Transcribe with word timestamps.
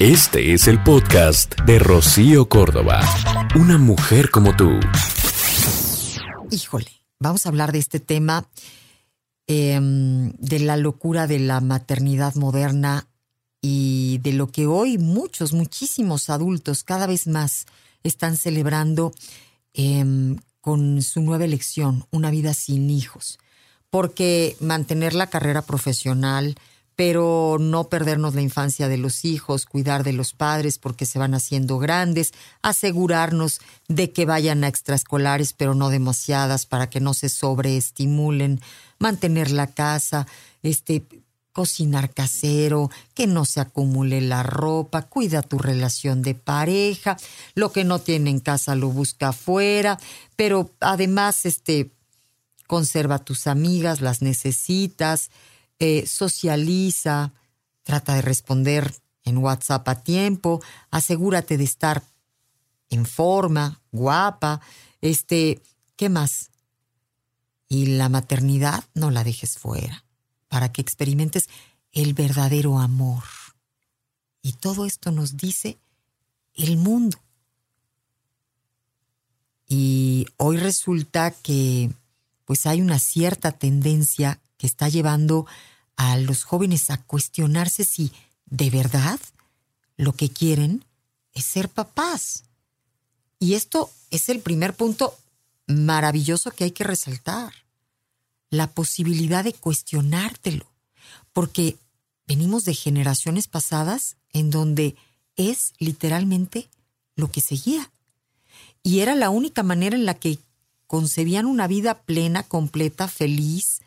Este 0.00 0.52
es 0.52 0.66
el 0.66 0.82
podcast 0.82 1.54
de 1.60 1.78
Rocío 1.78 2.48
Córdoba. 2.48 3.00
Una 3.54 3.78
mujer 3.78 4.28
como 4.32 4.56
tú. 4.56 4.80
Híjole, 6.50 6.90
vamos 7.20 7.46
a 7.46 7.50
hablar 7.50 7.70
de 7.70 7.78
este 7.78 8.00
tema 8.00 8.44
em, 9.46 10.32
de 10.32 10.58
la 10.58 10.76
locura 10.76 11.28
de 11.28 11.38
la 11.38 11.60
maternidad 11.60 12.34
moderna 12.34 13.06
y 13.62 14.18
de 14.18 14.32
lo 14.32 14.48
que 14.48 14.66
hoy 14.66 14.98
muchos, 14.98 15.52
muchísimos 15.52 16.28
adultos 16.28 16.82
cada 16.82 17.06
vez 17.06 17.28
más 17.28 17.66
están 18.02 18.36
celebrando 18.36 19.12
em, 19.74 20.38
con 20.60 21.02
su 21.02 21.20
nueva 21.20 21.44
elección, 21.44 22.04
una 22.10 22.32
vida 22.32 22.52
sin 22.52 22.90
hijos. 22.90 23.38
Porque 23.90 24.56
mantener 24.58 25.14
la 25.14 25.28
carrera 25.28 25.62
profesional, 25.62 26.56
pero 26.96 27.56
no 27.60 27.88
perdernos 27.88 28.34
la 28.34 28.42
infancia 28.42 28.88
de 28.88 28.98
los 28.98 29.24
hijos, 29.24 29.66
cuidar 29.66 30.04
de 30.04 30.12
los 30.12 30.32
padres 30.32 30.78
porque 30.78 31.06
se 31.06 31.18
van 31.18 31.34
haciendo 31.34 31.78
grandes, 31.78 32.32
asegurarnos 32.62 33.60
de 33.88 34.12
que 34.12 34.26
vayan 34.26 34.64
a 34.64 34.68
extraescolares, 34.68 35.52
pero 35.52 35.74
no 35.74 35.90
demasiadas 35.90 36.66
para 36.66 36.88
que 36.88 37.00
no 37.00 37.14
se 37.14 37.28
sobreestimulen, 37.28 38.60
mantener 38.98 39.50
la 39.50 39.66
casa, 39.66 40.26
este 40.62 41.04
cocinar 41.52 42.10
casero, 42.10 42.90
que 43.14 43.28
no 43.28 43.44
se 43.44 43.60
acumule 43.60 44.20
la 44.20 44.42
ropa, 44.42 45.02
cuida 45.02 45.40
tu 45.40 45.56
relación 45.58 46.20
de 46.20 46.34
pareja, 46.34 47.16
lo 47.54 47.70
que 47.70 47.84
no 47.84 48.00
tiene 48.00 48.30
en 48.30 48.40
casa 48.40 48.74
lo 48.74 48.88
busca 48.88 49.28
afuera, 49.28 49.98
pero 50.34 50.70
además 50.80 51.46
este 51.46 51.92
conserva 52.66 53.20
tus 53.20 53.46
amigas, 53.46 54.00
las 54.00 54.20
necesitas, 54.20 55.30
eh, 55.78 56.06
socializa, 56.06 57.32
trata 57.82 58.14
de 58.14 58.22
responder 58.22 58.94
en 59.24 59.38
WhatsApp 59.38 59.88
a 59.88 60.02
tiempo, 60.02 60.62
asegúrate 60.90 61.56
de 61.56 61.64
estar 61.64 62.02
en 62.90 63.06
forma, 63.06 63.80
guapa, 63.92 64.60
este, 65.00 65.62
¿qué 65.96 66.08
más? 66.08 66.50
Y 67.68 67.86
la 67.86 68.08
maternidad 68.08 68.84
no 68.94 69.10
la 69.10 69.24
dejes 69.24 69.58
fuera, 69.58 70.04
para 70.48 70.70
que 70.70 70.80
experimentes 70.80 71.48
el 71.92 72.14
verdadero 72.14 72.78
amor. 72.78 73.24
Y 74.42 74.52
todo 74.52 74.84
esto 74.84 75.10
nos 75.10 75.36
dice 75.36 75.78
el 76.54 76.76
mundo. 76.76 77.18
Y 79.66 80.26
hoy 80.36 80.58
resulta 80.58 81.30
que 81.30 81.90
pues 82.44 82.66
hay 82.66 82.82
una 82.82 82.98
cierta 82.98 83.52
tendencia 83.52 84.40
que 84.56 84.66
está 84.66 84.88
llevando 84.88 85.46
a 85.96 86.16
los 86.18 86.44
jóvenes 86.44 86.90
a 86.90 86.98
cuestionarse 86.98 87.84
si 87.84 88.12
de 88.46 88.70
verdad 88.70 89.20
lo 89.96 90.12
que 90.12 90.28
quieren 90.28 90.84
es 91.32 91.44
ser 91.44 91.68
papás. 91.68 92.44
Y 93.38 93.54
esto 93.54 93.90
es 94.10 94.28
el 94.28 94.40
primer 94.40 94.74
punto 94.74 95.16
maravilloso 95.66 96.50
que 96.50 96.64
hay 96.64 96.70
que 96.70 96.84
resaltar. 96.84 97.52
La 98.50 98.70
posibilidad 98.70 99.44
de 99.44 99.52
cuestionártelo. 99.52 100.66
Porque 101.32 101.76
venimos 102.26 102.64
de 102.64 102.74
generaciones 102.74 103.48
pasadas 103.48 104.16
en 104.32 104.50
donde 104.50 104.96
es 105.36 105.72
literalmente 105.78 106.68
lo 107.16 107.30
que 107.30 107.40
seguía. 107.40 107.90
Y 108.82 109.00
era 109.00 109.14
la 109.14 109.30
única 109.30 109.62
manera 109.62 109.96
en 109.96 110.04
la 110.04 110.14
que 110.14 110.38
concebían 110.86 111.46
una 111.46 111.66
vida 111.66 112.02
plena, 112.02 112.42
completa, 112.42 113.08
feliz. 113.08 113.80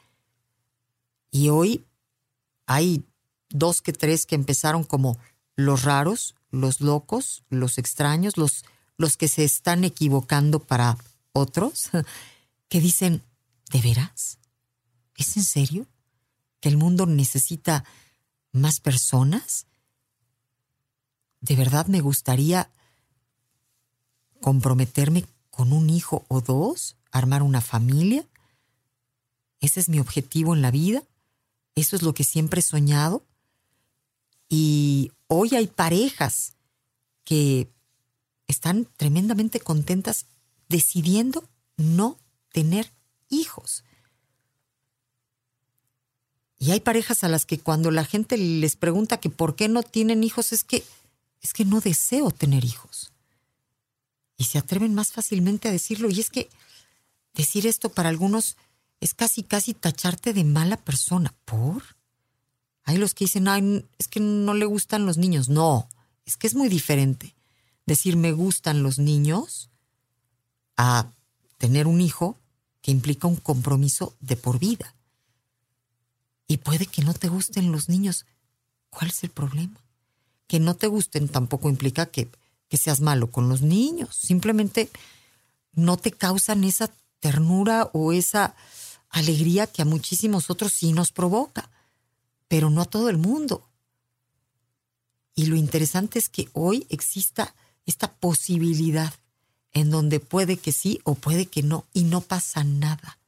Y 1.32 1.50
hoy 1.50 1.86
hay 2.66 3.06
dos 3.50 3.82
que 3.82 3.94
tres 3.94 4.26
que 4.26 4.36
empezaron 4.36 4.84
como 4.84 5.18
los 5.56 5.84
raros, 5.84 6.36
los 6.52 6.82
locos, 6.82 7.44
los 7.50 7.78
extraños, 7.78 8.38
los, 8.38 8.66
los 8.98 9.18
que 9.18 9.28
se 9.28 9.44
están 9.44 9.84
equivocando 9.84 10.60
para 10.60 10.98
otros, 11.34 11.90
que 12.70 12.80
dicen, 12.80 13.24
¿de 13.72 13.82
veras? 13.82 14.38
¿Es 15.16 15.36
en 15.38 15.44
serio? 15.44 15.88
¿Que 16.60 16.70
el 16.70 16.78
mundo 16.78 17.06
necesita 17.06 17.84
más 18.52 18.80
personas? 18.80 19.66
¿De 21.42 21.56
verdad 21.56 21.88
me 21.88 22.02
gustaría 22.02 22.70
comprometerme 24.42 25.26
con 25.50 25.74
un 25.74 25.90
hijo 25.90 26.26
o 26.28 26.42
dos? 26.42 26.98
¿Armar 27.12 27.42
una 27.42 27.62
familia? 27.62 28.26
¿Ese 29.60 29.80
es 29.80 29.90
mi 29.90 30.00
objetivo 30.00 30.54
en 30.54 30.62
la 30.62 30.72
vida? 30.72 31.04
Eso 31.78 31.96
es 31.96 32.02
lo 32.02 32.16
que 32.16 32.24
siempre 32.24 32.60
he 32.60 32.64
soñado. 32.64 33.24
Y 34.50 35.12
hoy 35.28 35.54
hay 35.56 35.68
parejas 35.68 36.56
que 37.24 37.70
están 38.48 38.86
tremendamente 38.98 39.60
contentas 39.60 40.26
decidiendo 40.70 41.48
no 41.76 42.18
tener 42.52 42.92
hijos. 43.30 43.84
Y 46.58 46.72
hay 46.72 46.80
parejas 46.80 47.24
a 47.24 47.30
las 47.30 47.46
que 47.46 47.60
cuando 47.60 47.92
la 47.92 48.06
gente 48.06 48.38
les 48.38 48.76
pregunta 48.76 49.20
que 49.20 49.30
por 49.30 49.56
qué 49.56 49.68
no 49.68 49.84
tienen 49.84 50.24
hijos 50.24 50.54
es 50.54 50.64
que 50.64 50.84
es 51.44 51.54
que 51.54 51.64
no 51.64 51.80
deseo 51.80 52.32
tener 52.32 52.66
hijos. 52.66 53.12
Y 54.36 54.46
se 54.46 54.58
atreven 54.58 54.96
más 54.96 55.12
fácilmente 55.12 55.70
a 55.70 55.72
decirlo 55.72 56.10
y 56.10 56.20
es 56.20 56.32
que 56.32 56.50
decir 57.36 57.68
esto 57.68 57.90
para 57.90 58.10
algunos 58.10 58.58
es 59.00 59.14
casi, 59.14 59.44
casi 59.44 59.74
tacharte 59.74 60.34
de 60.34 60.44
mala 60.44 60.78
persona. 60.78 61.34
¿Por? 61.46 61.84
Hay 62.84 62.98
los 62.98 63.14
que 63.14 63.26
dicen, 63.26 63.48
ay, 63.48 63.86
es 63.98 64.08
que 64.08 64.20
no 64.20 64.54
le 64.54 64.66
gustan 64.66 65.06
los 65.06 65.18
niños. 65.18 65.50
No, 65.50 65.90
es 66.26 66.38
que 66.38 66.48
es 66.48 66.56
muy 66.56 66.70
diferente 66.70 67.36
decir 67.86 68.18
me 68.18 68.34
gustan 68.34 68.84
los 68.84 69.00
niños 69.00 69.70
a 70.76 71.12
tener 71.58 71.88
un 71.88 72.02
hijo 72.02 72.38
que 72.82 72.92
implica 72.92 73.28
un 73.28 73.38
compromiso 73.38 74.16
de 74.20 74.36
por 74.36 74.60
vida. 74.60 74.94
Y 76.48 76.58
puede 76.58 76.86
que 76.86 77.04
no 77.04 77.14
te 77.14 77.28
gusten 77.28 77.72
los 77.72 77.90
niños. 77.90 78.26
¿Cuál 78.90 79.10
es 79.10 79.24
el 79.24 79.32
problema? 79.32 79.82
Que 80.48 80.60
no 80.60 80.76
te 80.76 80.88
gusten 80.88 81.28
tampoco 81.28 81.70
implica 81.70 82.06
que, 82.06 82.30
que 82.70 82.78
seas 82.78 83.02
malo 83.02 83.32
con 83.32 83.50
los 83.50 83.62
niños. 83.62 84.16
Simplemente 84.16 84.90
no 85.74 85.98
te 85.98 86.12
causan 86.12 86.64
esa 86.64 86.90
ternura 87.20 87.90
o 87.94 88.14
esa 88.14 88.56
alegría 89.10 89.68
que 89.68 89.82
a 89.82 89.86
muchísimos 89.86 90.50
otros 90.50 90.74
sí 90.74 90.94
nos 90.94 91.12
provoca, 91.12 91.70
pero 92.48 92.70
no 92.70 92.82
a 92.82 92.86
todo 92.86 93.10
el 93.10 93.18
mundo. 93.18 93.68
Y 95.36 95.46
lo 95.46 95.56
interesante 95.56 96.20
es 96.20 96.30
que 96.30 96.50
hoy 96.54 96.88
exista 96.90 97.56
esta 97.86 98.14
posibilidad 98.14 99.14
en 99.72 99.92
donde 99.92 100.20
puede 100.20 100.58
que 100.58 100.72
sí 100.72 101.00
o 101.04 101.16
puede 101.16 101.46
que 101.46 101.64
no, 101.64 101.86
y 101.94 102.04
no 102.04 102.22
pasa 102.22 102.64
nada. 102.64 103.20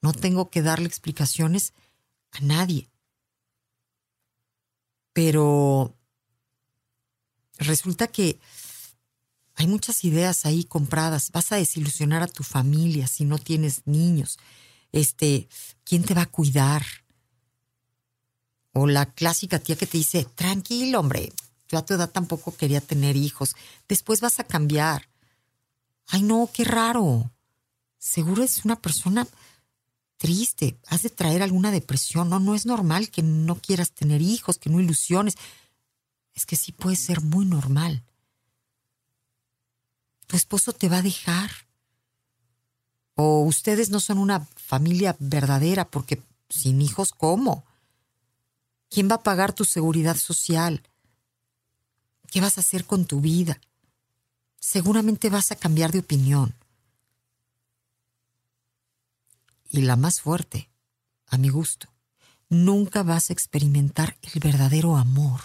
No 0.00 0.12
tengo 0.12 0.50
que 0.50 0.62
darle 0.62 0.86
explicaciones 0.86 1.72
a 2.32 2.40
nadie. 2.40 2.88
Pero 5.12 5.94
resulta 7.58 8.06
que 8.06 8.38
hay 9.54 9.66
muchas 9.66 10.04
ideas 10.04 10.46
ahí 10.46 10.64
compradas. 10.64 11.32
Vas 11.32 11.50
a 11.50 11.56
desilusionar 11.56 12.22
a 12.22 12.28
tu 12.28 12.44
familia 12.44 13.08
si 13.08 13.24
no 13.24 13.38
tienes 13.38 13.82
niños 13.86 14.38
este, 14.92 15.48
¿quién 15.84 16.04
te 16.04 16.14
va 16.14 16.22
a 16.22 16.26
cuidar? 16.26 16.84
O 18.72 18.86
la 18.86 19.06
clásica 19.06 19.58
tía 19.58 19.76
que 19.76 19.86
te 19.86 19.98
dice, 19.98 20.24
tranquilo, 20.34 21.00
hombre, 21.00 21.32
yo 21.68 21.78
a 21.78 21.84
tu 21.84 21.94
edad 21.94 22.10
tampoco 22.10 22.56
quería 22.56 22.80
tener 22.80 23.16
hijos. 23.16 23.54
Después 23.88 24.20
vas 24.20 24.40
a 24.40 24.44
cambiar. 24.44 25.08
Ay, 26.06 26.22
no, 26.22 26.48
qué 26.52 26.64
raro. 26.64 27.30
Seguro 27.98 28.42
es 28.42 28.64
una 28.64 28.80
persona 28.80 29.26
triste. 30.16 30.78
Has 30.86 31.02
de 31.02 31.10
traer 31.10 31.42
alguna 31.42 31.70
depresión. 31.70 32.30
No, 32.30 32.40
no 32.40 32.54
es 32.54 32.64
normal 32.64 33.10
que 33.10 33.22
no 33.22 33.56
quieras 33.56 33.92
tener 33.92 34.22
hijos, 34.22 34.58
que 34.58 34.70
no 34.70 34.80
ilusiones. 34.80 35.34
Es 36.34 36.46
que 36.46 36.56
sí 36.56 36.72
puede 36.72 36.96
ser 36.96 37.20
muy 37.20 37.44
normal. 37.44 38.02
Tu 40.26 40.36
esposo 40.36 40.72
te 40.72 40.88
va 40.88 40.98
a 40.98 41.02
dejar 41.02 41.50
o 43.20 43.40
ustedes 43.40 43.90
no 43.90 43.98
son 43.98 44.18
una 44.18 44.46
familia 44.54 45.16
verdadera 45.18 45.90
porque 45.90 46.22
sin 46.48 46.80
hijos, 46.80 47.10
¿cómo? 47.10 47.64
¿Quién 48.88 49.10
va 49.10 49.16
a 49.16 49.22
pagar 49.24 49.52
tu 49.52 49.64
seguridad 49.64 50.16
social? 50.16 50.84
¿Qué 52.30 52.40
vas 52.40 52.58
a 52.58 52.60
hacer 52.60 52.84
con 52.84 53.06
tu 53.06 53.20
vida? 53.20 53.60
Seguramente 54.60 55.30
vas 55.30 55.50
a 55.50 55.56
cambiar 55.56 55.90
de 55.90 55.98
opinión. 55.98 56.54
Y 59.68 59.80
la 59.80 59.96
más 59.96 60.20
fuerte, 60.20 60.70
a 61.26 61.38
mi 61.38 61.48
gusto, 61.48 61.88
nunca 62.48 63.02
vas 63.02 63.30
a 63.30 63.32
experimentar 63.32 64.16
el 64.32 64.38
verdadero 64.38 64.96
amor. 64.96 65.40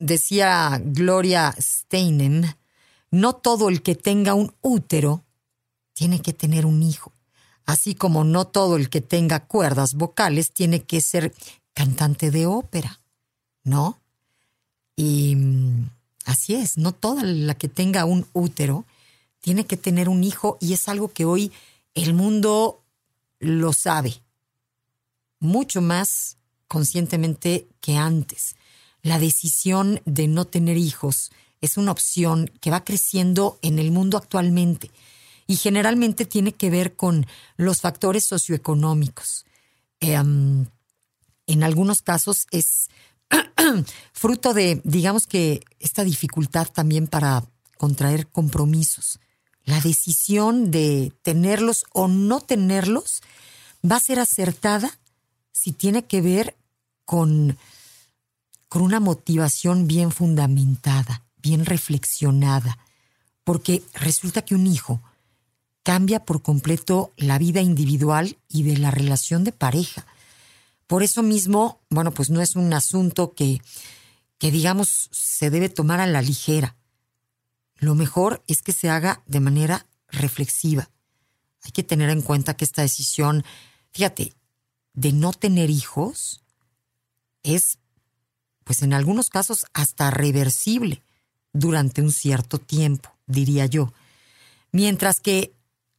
Decía 0.00 0.82
Gloria 0.84 1.54
Steinem, 1.60 2.42
no 3.12 3.36
todo 3.36 3.68
el 3.68 3.82
que 3.82 3.94
tenga 3.94 4.34
un 4.34 4.52
útero 4.62 5.24
tiene 5.98 6.22
que 6.22 6.32
tener 6.32 6.64
un 6.64 6.84
hijo, 6.84 7.12
así 7.66 7.96
como 7.96 8.22
no 8.22 8.44
todo 8.44 8.76
el 8.76 8.88
que 8.88 9.00
tenga 9.00 9.40
cuerdas 9.40 9.94
vocales 9.94 10.52
tiene 10.52 10.84
que 10.84 11.00
ser 11.00 11.34
cantante 11.74 12.30
de 12.30 12.46
ópera, 12.46 13.00
¿no? 13.64 13.98
Y 14.94 15.34
mm, 15.34 15.90
así 16.24 16.54
es, 16.54 16.78
no 16.78 16.92
toda 16.92 17.24
la 17.24 17.56
que 17.56 17.66
tenga 17.66 18.04
un 18.04 18.28
útero 18.32 18.84
tiene 19.40 19.66
que 19.66 19.76
tener 19.76 20.08
un 20.08 20.22
hijo 20.22 20.56
y 20.60 20.72
es 20.72 20.88
algo 20.88 21.08
que 21.08 21.24
hoy 21.24 21.50
el 21.94 22.14
mundo 22.14 22.80
lo 23.40 23.72
sabe 23.72 24.22
mucho 25.40 25.82
más 25.82 26.36
conscientemente 26.68 27.66
que 27.80 27.96
antes. 27.96 28.54
La 29.02 29.18
decisión 29.18 30.00
de 30.04 30.28
no 30.28 30.44
tener 30.44 30.76
hijos 30.76 31.32
es 31.60 31.76
una 31.76 31.90
opción 31.90 32.52
que 32.60 32.70
va 32.70 32.84
creciendo 32.84 33.58
en 33.62 33.80
el 33.80 33.90
mundo 33.90 34.16
actualmente 34.16 34.92
y 35.50 35.56
generalmente 35.56 36.26
tiene 36.26 36.52
que 36.52 36.70
ver 36.70 36.94
con 36.94 37.26
los 37.56 37.80
factores 37.80 38.26
socioeconómicos. 38.26 39.46
Em, 39.98 40.66
en 41.46 41.62
algunos 41.64 42.02
casos 42.02 42.46
es 42.50 42.90
fruto 44.12 44.52
de, 44.52 44.82
digamos 44.84 45.26
que, 45.26 45.64
esta 45.80 46.04
dificultad 46.04 46.68
también 46.68 47.06
para 47.06 47.44
contraer 47.78 48.28
compromisos. 48.28 49.20
La 49.64 49.80
decisión 49.80 50.70
de 50.70 51.12
tenerlos 51.22 51.84
o 51.92 52.08
no 52.08 52.40
tenerlos 52.40 53.22
va 53.90 53.96
a 53.96 54.00
ser 54.00 54.18
acertada 54.18 54.98
si 55.50 55.72
tiene 55.72 56.04
que 56.04 56.20
ver 56.20 56.56
con, 57.06 57.56
con 58.68 58.82
una 58.82 59.00
motivación 59.00 59.86
bien 59.86 60.12
fundamentada, 60.12 61.24
bien 61.38 61.64
reflexionada, 61.64 62.78
porque 63.44 63.82
resulta 63.94 64.42
que 64.42 64.54
un 64.54 64.66
hijo 64.66 65.00
cambia 65.82 66.24
por 66.24 66.42
completo 66.42 67.12
la 67.16 67.38
vida 67.38 67.60
individual 67.60 68.36
y 68.48 68.62
de 68.62 68.76
la 68.76 68.90
relación 68.90 69.44
de 69.44 69.52
pareja. 69.52 70.06
Por 70.86 71.02
eso 71.02 71.22
mismo, 71.22 71.80
bueno, 71.90 72.12
pues 72.12 72.30
no 72.30 72.40
es 72.40 72.56
un 72.56 72.72
asunto 72.72 73.34
que, 73.34 73.60
que 74.38 74.50
digamos 74.50 75.08
se 75.12 75.50
debe 75.50 75.68
tomar 75.68 76.00
a 76.00 76.06
la 76.06 76.22
ligera. 76.22 76.76
Lo 77.76 77.94
mejor 77.94 78.42
es 78.46 78.62
que 78.62 78.72
se 78.72 78.88
haga 78.88 79.22
de 79.26 79.40
manera 79.40 79.86
reflexiva. 80.08 80.90
Hay 81.62 81.70
que 81.72 81.82
tener 81.82 82.10
en 82.10 82.22
cuenta 82.22 82.56
que 82.56 82.64
esta 82.64 82.82
decisión, 82.82 83.44
fíjate, 83.92 84.32
de 84.94 85.12
no 85.12 85.32
tener 85.32 85.70
hijos 85.70 86.42
es, 87.42 87.78
pues 88.64 88.82
en 88.82 88.92
algunos 88.92 89.30
casos, 89.30 89.66
hasta 89.72 90.10
reversible 90.10 91.02
durante 91.52 92.02
un 92.02 92.12
cierto 92.12 92.58
tiempo, 92.58 93.10
diría 93.26 93.66
yo. 93.66 93.92
Mientras 94.72 95.20
que 95.20 95.54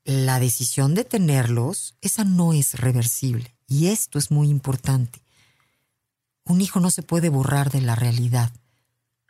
la 0.10 0.40
decisión 0.40 0.96
de 0.96 1.04
tenerlos, 1.04 1.94
esa 2.02 2.24
no 2.24 2.54
es 2.54 2.80
reversible. 2.80 3.56
Y 3.68 3.90
esto 3.90 4.18
es 4.18 4.32
muy 4.32 4.50
importante. 4.50 5.22
Un 6.46 6.62
hijo 6.62 6.80
no 6.80 6.90
se 6.90 7.04
puede 7.04 7.30
borrar 7.30 7.70
de 7.70 7.82
la 7.82 7.94
realidad. 7.94 8.52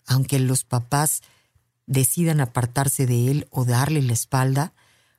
Aunque 0.05 0.39
los 0.39 0.63
papás 0.63 1.21
decidan 1.85 2.39
apartarse 2.39 3.05
de 3.05 3.29
él 3.29 3.47
o 3.49 3.65
darle 3.65 4.01
la 4.01 4.13
espalda, 4.13 4.71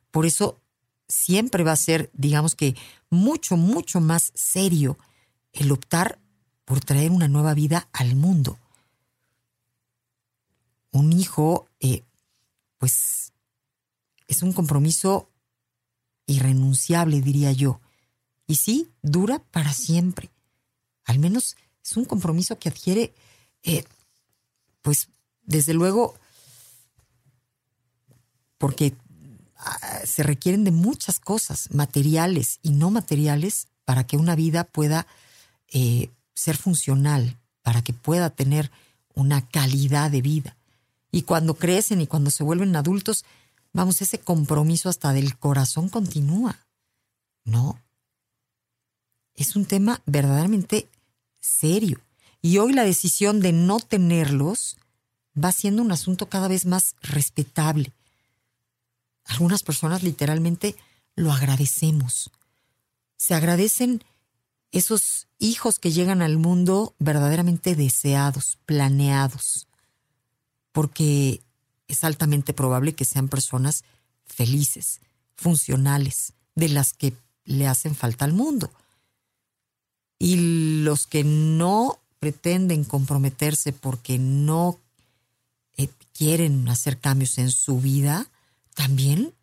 por 0.09 0.25
eso 0.25 0.59
siempre 1.07 1.63
va 1.63 1.73
a 1.73 1.77
ser, 1.77 2.09
digamos 2.13 2.55
que, 2.55 2.75
mucho, 3.11 3.55
mucho 3.55 4.01
más 4.01 4.31
serio 4.33 4.97
el 5.53 5.71
optar 5.71 6.17
por 6.65 6.79
traer 6.79 7.11
una 7.11 7.27
nueva 7.27 7.53
vida 7.53 7.87
al 7.93 8.15
mundo. 8.15 8.57
Un 10.89 11.13
hijo, 11.13 11.67
eh, 11.79 12.01
pues, 12.79 13.31
es 14.27 14.41
un 14.41 14.53
compromiso 14.53 15.27
irrenunciable, 16.25 17.21
diría 17.21 17.51
yo. 17.51 17.79
Y 18.47 18.55
sí, 18.55 18.89
dura 19.01 19.39
para 19.39 19.73
siempre. 19.73 20.29
Al 21.05 21.19
menos 21.19 21.55
es 21.83 21.97
un 21.97 22.05
compromiso 22.05 22.57
que 22.59 22.69
adquiere, 22.69 23.13
eh, 23.63 23.83
pues, 24.81 25.09
desde 25.43 25.73
luego, 25.73 26.15
porque 28.57 28.93
ah, 29.57 30.01
se 30.05 30.23
requieren 30.23 30.63
de 30.63 30.71
muchas 30.71 31.19
cosas, 31.19 31.73
materiales 31.73 32.59
y 32.61 32.71
no 32.71 32.91
materiales, 32.91 33.67
para 33.85 34.05
que 34.05 34.17
una 34.17 34.35
vida 34.35 34.63
pueda 34.63 35.07
eh, 35.67 36.09
ser 36.33 36.57
funcional, 36.57 37.37
para 37.61 37.81
que 37.83 37.93
pueda 37.93 38.29
tener 38.29 38.71
una 39.13 39.47
calidad 39.47 40.11
de 40.11 40.21
vida. 40.21 40.57
Y 41.11 41.23
cuando 41.23 41.55
crecen 41.55 42.01
y 42.01 42.07
cuando 42.07 42.31
se 42.31 42.43
vuelven 42.43 42.75
adultos, 42.75 43.25
vamos, 43.73 44.01
ese 44.01 44.19
compromiso 44.19 44.89
hasta 44.89 45.13
del 45.13 45.37
corazón 45.37 45.89
continúa. 45.89 46.59
No. 47.43 47.79
Es 49.33 49.55
un 49.55 49.65
tema 49.65 50.01
verdaderamente 50.05 50.89
serio. 51.39 51.99
Y 52.41 52.57
hoy 52.57 52.73
la 52.73 52.83
decisión 52.83 53.39
de 53.39 53.51
no 53.51 53.79
tenerlos 53.79 54.77
va 55.41 55.51
siendo 55.51 55.81
un 55.81 55.91
asunto 55.91 56.27
cada 56.27 56.47
vez 56.47 56.65
más 56.65 56.95
respetable. 57.01 57.93
Algunas 59.25 59.63
personas 59.63 60.03
literalmente 60.03 60.75
lo 61.15 61.31
agradecemos. 61.31 62.31
Se 63.17 63.33
agradecen 63.33 64.03
esos 64.71 65.27
hijos 65.37 65.79
que 65.79 65.91
llegan 65.91 66.21
al 66.21 66.37
mundo 66.37 66.95
verdaderamente 66.99 67.75
deseados, 67.75 68.57
planeados, 68.65 69.67
porque 70.71 71.41
es 71.93 72.03
altamente 72.03 72.53
probable 72.53 72.93
que 72.93 73.05
sean 73.05 73.27
personas 73.27 73.83
felices, 74.25 75.01
funcionales, 75.35 76.33
de 76.55 76.69
las 76.69 76.93
que 76.93 77.13
le 77.45 77.67
hacen 77.67 77.95
falta 77.95 78.25
al 78.25 78.33
mundo. 78.33 78.71
Y 80.19 80.83
los 80.83 81.07
que 81.07 81.23
no 81.23 81.99
pretenden 82.19 82.83
comprometerse 82.83 83.73
porque 83.73 84.19
no 84.19 84.79
eh, 85.77 85.89
quieren 86.13 86.67
hacer 86.69 86.99
cambios 86.99 87.37
en 87.37 87.49
su 87.49 87.79
vida, 87.79 88.27
también 88.75 89.33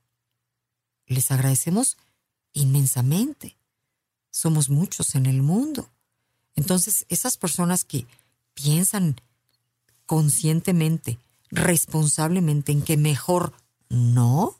les 1.06 1.30
agradecemos 1.30 1.96
inmensamente. 2.52 3.56
Somos 4.30 4.68
muchos 4.68 5.14
en 5.14 5.26
el 5.26 5.42
mundo. 5.42 5.88
Entonces, 6.54 7.06
esas 7.08 7.36
personas 7.36 7.84
que 7.84 8.06
piensan 8.54 9.20
conscientemente 10.06 11.18
responsablemente 11.50 12.72
en 12.72 12.82
que 12.82 12.96
mejor 12.96 13.54
no, 13.88 14.56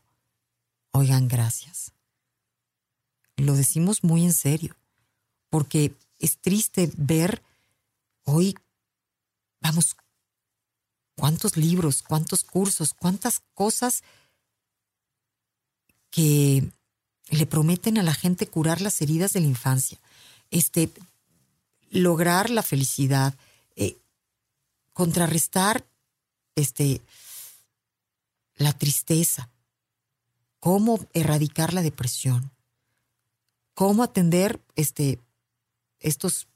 oigan, 0.93 1.29
gracias. 1.29 1.93
Lo 3.37 3.55
decimos 3.55 4.03
muy 4.03 4.25
en 4.25 4.33
serio, 4.33 4.75
porque 5.51 5.95
es 6.19 6.39
triste 6.39 6.91
ver 6.97 7.43
hoy, 8.25 8.57
vamos, 9.61 9.97
cuántos 11.15 11.57
libros, 11.57 12.03
cuántos 12.03 12.45
cursos, 12.45 12.95
cuántas 12.95 13.43
cosas 13.55 14.03
que 16.11 16.71
le 17.31 17.47
prometen 17.47 17.99
a 17.99 18.03
la 18.03 18.15
gente 18.15 18.47
curar 18.47 18.81
las 18.81 19.01
heridas 19.03 19.33
de 19.33 19.41
la 19.41 19.47
infancia, 19.47 19.99
este, 20.51 20.91
lograr 21.91 22.51
la 22.51 22.63
felicidad, 22.63 23.35
eh, 23.77 23.97
contrarrestar 24.93 25.85
este, 26.59 27.03
la 28.57 28.73
tristeza, 28.73 29.49
cómo 30.61 30.99
erradicar 31.13 31.73
la 31.73 31.83
depresión, 31.83 32.51
cómo 33.75 34.03
atender 34.03 34.61
este, 34.75 35.21
estos 36.01 36.49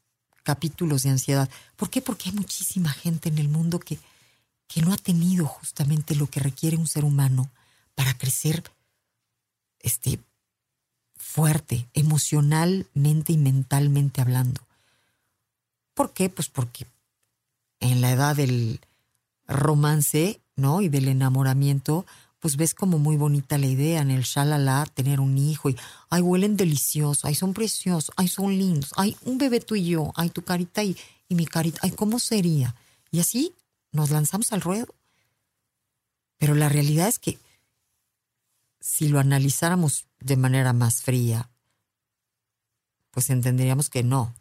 capítulos 0.42 1.04
de 1.04 1.10
ansiedad. 1.10 1.48
¿Por 1.76 1.88
qué? 1.88 2.02
Porque 2.02 2.30
hay 2.30 2.34
muchísima 2.34 2.90
gente 2.90 3.28
en 3.28 3.38
el 3.38 3.48
mundo 3.48 3.78
que, 3.78 3.98
que 4.66 4.82
no 4.82 4.92
ha 4.92 4.96
tenido 4.96 5.46
justamente 5.46 6.16
lo 6.16 6.26
que 6.26 6.40
requiere 6.40 6.76
un 6.76 6.88
ser 6.88 7.04
humano 7.04 7.50
para 7.94 8.16
crecer 8.18 8.64
este, 9.78 10.18
fuerte, 11.16 11.88
emocionalmente 11.94 13.32
y 13.32 13.36
mentalmente 13.36 14.20
hablando. 14.20 14.60
¿Por 15.94 16.12
qué? 16.12 16.28
Pues 16.28 16.48
porque 16.48 16.86
en 17.80 18.00
la 18.00 18.10
edad 18.10 18.34
del 18.34 18.80
romance, 19.52 20.40
¿no? 20.56 20.80
Y 20.80 20.88
del 20.88 21.08
enamoramiento, 21.08 22.04
pues 22.40 22.56
ves 22.56 22.74
como 22.74 22.98
muy 22.98 23.16
bonita 23.16 23.58
la 23.58 23.66
idea 23.66 24.00
en 24.00 24.10
el 24.10 24.22
shalala, 24.22 24.86
tener 24.94 25.20
un 25.20 25.38
hijo 25.38 25.70
y, 25.70 25.76
ay, 26.10 26.22
huelen 26.22 26.56
delicioso, 26.56 27.26
ay, 27.26 27.34
son 27.34 27.54
preciosos, 27.54 28.12
ay, 28.16 28.28
son 28.28 28.58
lindos, 28.58 28.92
ay, 28.96 29.16
un 29.24 29.38
bebé 29.38 29.60
tú 29.60 29.76
y 29.76 29.84
yo, 29.84 30.12
ay, 30.16 30.30
tu 30.30 30.42
carita 30.42 30.82
y, 30.82 30.96
y 31.28 31.34
mi 31.34 31.46
carita, 31.46 31.80
ay, 31.82 31.92
¿cómo 31.92 32.18
sería? 32.18 32.74
Y 33.10 33.20
así 33.20 33.54
nos 33.92 34.10
lanzamos 34.10 34.52
al 34.52 34.60
ruedo. 34.60 34.92
Pero 36.38 36.54
la 36.54 36.68
realidad 36.68 37.08
es 37.08 37.20
que 37.20 37.38
si 38.80 39.08
lo 39.08 39.20
analizáramos 39.20 40.06
de 40.18 40.36
manera 40.36 40.72
más 40.72 41.02
fría, 41.02 41.48
pues 43.12 43.30
entenderíamos 43.30 43.88
que 43.88 44.02
no. 44.02 44.34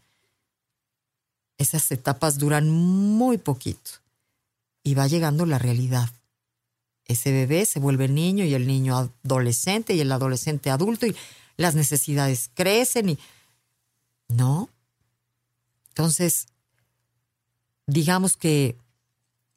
Esas 1.60 1.92
etapas 1.92 2.40
duran 2.40 2.72
muy 2.72 3.38
poquito 3.38 4.01
y 4.84 4.96
va 4.96 5.08
llegando 5.08 5.46
la 5.46 5.60
realidad. 5.60 6.10
Ese 7.06 7.32
bebé 7.32 7.66
se 7.66 7.80
vuelve 7.80 8.08
niño 8.08 8.46
y 8.46 8.54
el 8.54 8.68
niño 8.68 9.12
adolescente 9.24 9.94
y 9.94 10.00
el 10.00 10.12
adolescente 10.12 10.70
adulto 10.70 11.06
y 11.06 11.16
las 11.58 11.76
necesidades 11.76 12.50
crecen 12.54 13.10
y... 13.10 13.20
No. 14.28 14.70
Entonces, 15.90 16.48
digamos 17.86 18.38
que 18.38 18.78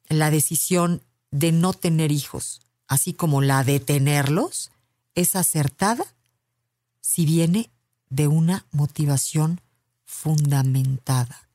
la 0.09 0.31
decisión 0.31 1.01
de 1.31 1.53
no 1.53 1.73
tener 1.73 2.11
hijos, 2.11 2.61
así 2.87 3.13
como 3.13 3.41
la 3.41 3.63
de 3.63 3.79
tenerlos, 3.79 4.71
es 5.15 5.35
acertada 5.35 6.05
si 6.99 7.25
viene 7.25 7.69
de 8.09 8.27
una 8.27 8.65
motivación 8.71 9.61
fundamentada. 10.05 11.47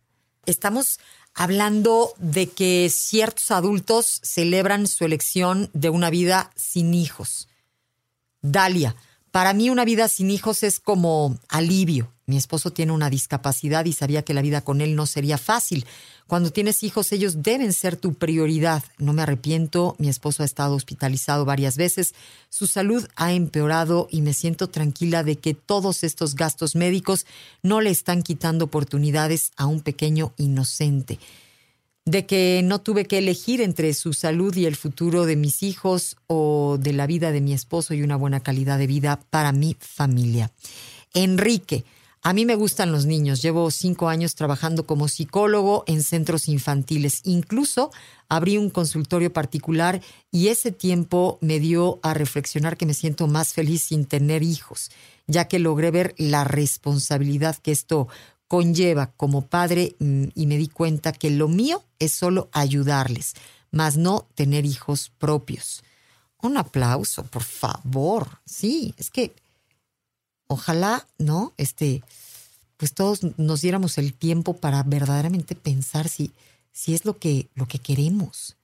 Estamos 0.46 0.98
hablando 1.40 2.12
de 2.18 2.50
que 2.50 2.90
ciertos 2.90 3.50
adultos 3.50 4.20
celebran 4.22 4.86
su 4.86 5.06
elección 5.06 5.70
de 5.72 5.88
una 5.88 6.10
vida 6.10 6.50
sin 6.54 6.92
hijos. 6.92 7.48
Dalia, 8.42 8.94
para 9.30 9.54
mí 9.54 9.70
una 9.70 9.86
vida 9.86 10.08
sin 10.08 10.30
hijos 10.30 10.62
es 10.62 10.80
como 10.80 11.38
alivio. 11.48 12.12
Mi 12.30 12.36
esposo 12.36 12.70
tiene 12.70 12.92
una 12.92 13.10
discapacidad 13.10 13.84
y 13.86 13.92
sabía 13.92 14.22
que 14.22 14.34
la 14.34 14.40
vida 14.40 14.60
con 14.60 14.80
él 14.80 14.94
no 14.94 15.06
sería 15.06 15.36
fácil. 15.36 15.84
Cuando 16.28 16.52
tienes 16.52 16.84
hijos, 16.84 17.10
ellos 17.10 17.42
deben 17.42 17.72
ser 17.72 17.96
tu 17.96 18.14
prioridad. 18.14 18.84
No 18.98 19.12
me 19.12 19.22
arrepiento, 19.22 19.96
mi 19.98 20.08
esposo 20.08 20.44
ha 20.44 20.46
estado 20.46 20.76
hospitalizado 20.76 21.44
varias 21.44 21.76
veces, 21.76 22.14
su 22.48 22.68
salud 22.68 23.04
ha 23.16 23.32
empeorado 23.32 24.06
y 24.12 24.22
me 24.22 24.32
siento 24.32 24.68
tranquila 24.68 25.24
de 25.24 25.38
que 25.38 25.54
todos 25.54 26.04
estos 26.04 26.36
gastos 26.36 26.76
médicos 26.76 27.26
no 27.64 27.80
le 27.80 27.90
están 27.90 28.22
quitando 28.22 28.66
oportunidades 28.66 29.50
a 29.56 29.66
un 29.66 29.80
pequeño 29.80 30.32
inocente 30.36 31.18
de 32.04 32.26
que 32.26 32.62
no 32.64 32.80
tuve 32.80 33.06
que 33.06 33.18
elegir 33.18 33.60
entre 33.60 33.92
su 33.94 34.12
salud 34.12 34.54
y 34.54 34.66
el 34.66 34.76
futuro 34.76 35.26
de 35.26 35.34
mis 35.34 35.64
hijos 35.64 36.16
o 36.28 36.78
de 36.78 36.92
la 36.92 37.08
vida 37.08 37.32
de 37.32 37.40
mi 37.40 37.52
esposo 37.52 37.92
y 37.92 38.02
una 38.02 38.16
buena 38.16 38.38
calidad 38.38 38.78
de 38.78 38.86
vida 38.86 39.20
para 39.30 39.50
mi 39.50 39.76
familia. 39.80 40.50
Enrique, 41.14 41.84
a 42.22 42.34
mí 42.34 42.44
me 42.44 42.54
gustan 42.54 42.92
los 42.92 43.06
niños. 43.06 43.40
Llevo 43.40 43.70
cinco 43.70 44.08
años 44.08 44.34
trabajando 44.34 44.84
como 44.86 45.08
psicólogo 45.08 45.84
en 45.86 46.02
centros 46.02 46.48
infantiles. 46.48 47.20
Incluso 47.24 47.90
abrí 48.28 48.58
un 48.58 48.68
consultorio 48.68 49.32
particular 49.32 50.02
y 50.30 50.48
ese 50.48 50.70
tiempo 50.70 51.38
me 51.40 51.60
dio 51.60 51.98
a 52.02 52.12
reflexionar 52.12 52.76
que 52.76 52.84
me 52.84 52.94
siento 52.94 53.26
más 53.26 53.54
feliz 53.54 53.82
sin 53.82 54.04
tener 54.04 54.42
hijos, 54.42 54.90
ya 55.26 55.48
que 55.48 55.58
logré 55.58 55.90
ver 55.90 56.14
la 56.18 56.44
responsabilidad 56.44 57.56
que 57.56 57.72
esto 57.72 58.08
conlleva 58.48 59.12
como 59.16 59.46
padre 59.46 59.96
mm, 59.98 60.24
y 60.34 60.46
me 60.46 60.58
di 60.58 60.68
cuenta 60.68 61.12
que 61.12 61.30
lo 61.30 61.48
mío 61.48 61.84
es 61.98 62.12
solo 62.12 62.50
ayudarles, 62.52 63.34
más 63.70 63.96
no 63.96 64.26
tener 64.34 64.66
hijos 64.66 65.10
propios. 65.16 65.84
Un 66.42 66.58
aplauso, 66.58 67.24
por 67.24 67.44
favor. 67.44 68.40
Sí, 68.44 68.94
es 68.98 69.10
que 69.10 69.34
ojalá, 70.50 71.06
¿no? 71.16 71.52
Este, 71.56 72.02
pues 72.76 72.92
todos 72.92 73.20
nos 73.38 73.60
diéramos 73.60 73.98
el 73.98 74.12
tiempo 74.14 74.56
para 74.56 74.82
verdaderamente 74.82 75.54
pensar 75.54 76.08
si, 76.08 76.32
si 76.72 76.92
es 76.92 77.04
lo 77.04 77.18
que, 77.18 77.48
lo 77.54 77.66
que 77.66 77.78
queremos. 77.78 78.56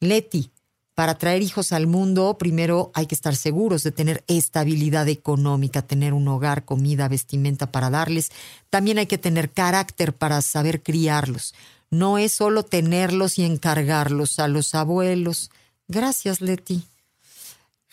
Leti, 0.00 0.50
para 0.94 1.16
traer 1.16 1.40
hijos 1.40 1.72
al 1.72 1.86
mundo, 1.86 2.36
primero 2.38 2.92
hay 2.94 3.06
que 3.06 3.14
estar 3.14 3.34
seguros 3.36 3.82
de 3.82 3.90
tener 3.90 4.22
estabilidad 4.28 5.08
económica, 5.08 5.80
tener 5.80 6.12
un 6.12 6.28
hogar, 6.28 6.66
comida, 6.66 7.08
vestimenta 7.08 7.72
para 7.72 7.88
darles. 7.88 8.30
También 8.68 8.98
hay 8.98 9.06
que 9.06 9.18
tener 9.18 9.50
carácter 9.50 10.14
para 10.14 10.42
saber 10.42 10.82
criarlos. 10.82 11.54
No 11.90 12.18
es 12.18 12.32
solo 12.32 12.64
tenerlos 12.64 13.38
y 13.38 13.44
encargarlos 13.44 14.38
a 14.38 14.46
los 14.46 14.74
abuelos. 14.74 15.50
Gracias, 15.88 16.42
Leti. 16.42 16.84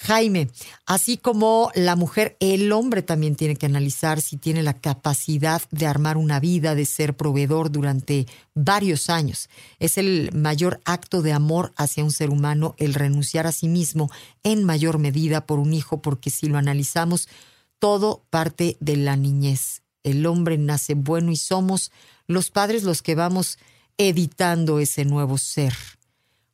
Jaime, 0.04 0.50
así 0.88 1.18
como 1.18 1.70
la 1.76 1.96
mujer, 1.96 2.36
el 2.40 2.72
hombre 2.72 3.04
también 3.04 3.36
tiene 3.36 3.56
que 3.56 3.68
analizar 3.68 4.20
si 4.20 4.36
tiene 4.36 4.64
la 4.64 4.74
capacidad 4.74 5.62
de 5.70 5.86
armar 5.86 6.18
una 6.18 6.40
vida, 6.40 6.74
de 6.74 6.88
ser 6.88 7.16
proveedor 7.16 7.72
durante 7.72 8.26
varios 8.56 9.12
años. 9.12 9.48
Es 9.78 10.00
el 10.00 10.32
mayor 10.34 10.82
acto 10.86 11.22
de 11.22 11.34
amor 11.34 11.72
hacia 11.76 12.04
un 12.04 12.12
ser 12.12 12.32
humano 12.32 12.74
el 12.80 12.96
renunciar 12.96 13.46
a 13.46 13.52
sí 13.52 13.68
mismo 13.68 14.10
en 14.42 14.64
mayor 14.64 14.98
medida 14.98 15.46
por 15.46 15.60
un 15.60 15.72
hijo, 15.72 16.02
porque 16.02 16.32
si 16.32 16.48
lo 16.48 16.58
analizamos, 16.58 17.30
todo 17.78 18.24
parte 18.32 18.78
de 18.80 18.98
la 18.98 19.16
niñez. 19.16 19.84
El 20.02 20.26
hombre 20.26 20.58
nace 20.58 20.96
bueno 20.96 21.32
y 21.32 21.36
somos 21.36 21.92
los 22.26 22.50
padres 22.50 22.82
los 22.82 23.04
que 23.04 23.14
vamos 23.14 23.60
editando 24.00 24.80
ese 24.80 25.06
nuevo 25.06 25.38
ser. 25.38 25.76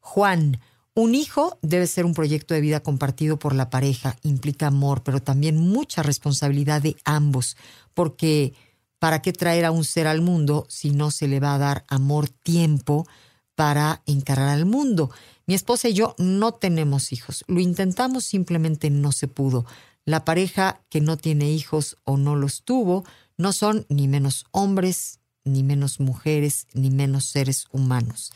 Juan, 0.02 0.60
un 0.98 1.14
hijo 1.14 1.60
debe 1.62 1.86
ser 1.86 2.06
un 2.06 2.16
proyecto 2.16 2.56
de 2.56 2.62
vida 2.62 2.80
compartido 2.80 3.38
por 3.38 3.54
la 3.54 3.70
pareja, 3.70 4.18
implica 4.24 4.66
amor, 4.66 5.04
pero 5.04 5.22
también 5.22 5.56
mucha 5.56 6.02
responsabilidad 6.02 6.82
de 6.82 6.96
ambos, 7.06 7.56
porque 7.94 8.56
¿para 8.98 9.22
qué 9.22 9.32
traer 9.32 9.66
a 9.66 9.72
un 9.72 9.84
ser 9.84 10.08
al 10.08 10.22
mundo 10.22 10.66
si 10.70 10.90
no 10.90 11.12
se 11.12 11.28
le 11.28 11.40
va 11.40 11.54
a 11.54 11.60
dar 11.60 11.86
amor, 11.88 12.30
tiempo 12.30 13.08
para 13.54 14.02
encarar 14.08 14.50
al 14.50 14.66
mundo? 14.66 15.12
Mi 15.46 15.54
esposa 15.54 15.88
y 15.88 15.94
yo 15.94 16.16
no 16.18 16.56
tenemos 16.56 17.12
hijos, 17.14 17.46
lo 17.48 17.60
intentamos, 17.60 18.24
simplemente 18.26 18.90
no 18.90 19.12
se 19.12 19.28
pudo. 19.28 19.68
La 20.04 20.26
pareja 20.26 20.82
que 20.90 21.00
no 21.00 21.16
tiene 21.16 21.52
hijos 21.52 21.98
o 22.06 22.18
no 22.18 22.36
los 22.36 22.64
tuvo 22.64 23.06
no 23.38 23.54
son 23.54 23.86
ni 23.88 24.08
menos 24.08 24.48
hombres, 24.50 25.20
ni 25.44 25.62
menos 25.62 26.00
mujeres, 26.00 26.66
ni 26.74 26.90
menos 26.90 27.26
seres 27.26 27.68
humanos. 27.72 28.32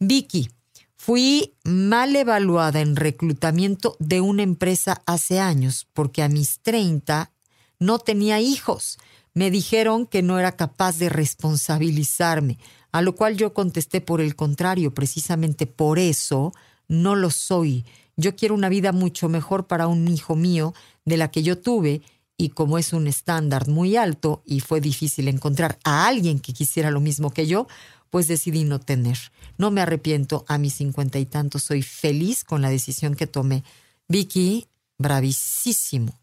Vicky, 0.00 0.50
Fui 0.96 1.54
mal 1.62 2.16
evaluada 2.16 2.80
en 2.80 2.96
reclutamiento 2.96 3.96
de 4.00 4.20
una 4.20 4.42
empresa 4.42 5.02
hace 5.06 5.38
años 5.38 5.86
porque 5.92 6.22
a 6.22 6.28
mis 6.28 6.60
30 6.60 7.30
no 7.78 7.98
tenía 7.98 8.40
hijos. 8.40 8.98
Me 9.34 9.50
dijeron 9.50 10.06
que 10.06 10.22
no 10.22 10.38
era 10.38 10.56
capaz 10.56 10.98
de 10.98 11.08
responsabilizarme, 11.08 12.58
a 12.90 13.02
lo 13.02 13.14
cual 13.14 13.36
yo 13.36 13.52
contesté 13.52 14.00
por 14.00 14.20
el 14.20 14.34
contrario, 14.34 14.94
precisamente 14.94 15.66
por 15.66 15.98
eso 15.98 16.54
no 16.88 17.14
lo 17.14 17.30
soy. 17.30 17.84
Yo 18.16 18.34
quiero 18.34 18.54
una 18.54 18.70
vida 18.70 18.92
mucho 18.92 19.28
mejor 19.28 19.66
para 19.66 19.88
un 19.88 20.08
hijo 20.08 20.34
mío 20.34 20.74
de 21.04 21.18
la 21.18 21.30
que 21.30 21.42
yo 21.42 21.58
tuve 21.58 22.00
y 22.38 22.50
como 22.50 22.78
es 22.78 22.92
un 22.92 23.06
estándar 23.06 23.68
muy 23.68 23.96
alto 23.96 24.42
y 24.44 24.60
fue 24.60 24.80
difícil 24.80 25.28
encontrar 25.28 25.78
a 25.84 26.06
alguien 26.06 26.38
que 26.38 26.52
quisiera 26.52 26.90
lo 26.90 27.00
mismo 27.00 27.30
que 27.30 27.46
yo, 27.46 27.66
pues 28.10 28.28
decidí 28.28 28.64
no 28.64 28.80
tener. 28.80 29.18
No 29.58 29.70
me 29.70 29.80
arrepiento, 29.80 30.44
a 30.48 30.58
mis 30.58 30.74
cincuenta 30.74 31.18
y 31.18 31.26
tantos 31.26 31.64
soy 31.64 31.82
feliz 31.82 32.44
con 32.44 32.62
la 32.62 32.70
decisión 32.70 33.14
que 33.14 33.26
tomé. 33.26 33.64
Vicky, 34.08 34.68
bravísimo. 34.98 36.18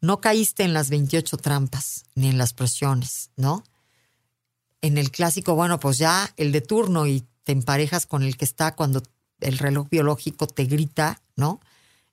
No 0.00 0.20
caíste 0.20 0.64
en 0.64 0.74
las 0.74 0.90
28 0.90 1.36
trampas, 1.38 2.04
ni 2.14 2.28
en 2.28 2.36
las 2.36 2.52
presiones, 2.52 3.30
¿no? 3.36 3.64
En 4.82 4.98
el 4.98 5.10
clásico, 5.10 5.54
bueno, 5.54 5.80
pues 5.80 5.96
ya 5.96 6.32
el 6.36 6.52
de 6.52 6.60
turno 6.60 7.06
y 7.06 7.24
te 7.44 7.52
emparejas 7.52 8.04
con 8.06 8.22
el 8.22 8.36
que 8.36 8.44
está 8.44 8.74
cuando 8.74 9.02
el 9.40 9.58
reloj 9.58 9.88
biológico 9.88 10.46
te 10.46 10.64
grita, 10.64 11.22
¿no? 11.36 11.60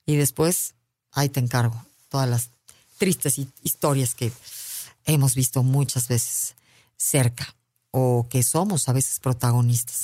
Y 0.06 0.16
después, 0.16 0.74
ahí 1.10 1.28
te 1.28 1.40
encargo. 1.40 1.84
Todas 2.08 2.28
las 2.28 2.50
tristes 2.96 3.38
historias 3.62 4.14
que 4.14 4.32
hemos 5.04 5.34
visto 5.34 5.62
muchas 5.62 6.08
veces 6.08 6.54
cerca 6.96 7.54
o 7.92 8.26
que 8.28 8.42
somos 8.42 8.88
a 8.88 8.92
veces 8.92 9.20
protagonistas. 9.20 10.02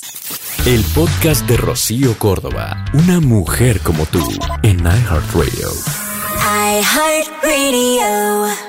El 0.65 0.83
podcast 0.95 1.45
de 1.47 1.57
Rocío 1.57 2.17
Córdoba, 2.17 2.85
una 2.93 3.19
mujer 3.19 3.81
como 3.81 4.05
tú, 4.05 4.25
en 4.63 4.79
iHeartRadio. 4.79 5.69
iHeartRadio. 6.79 8.68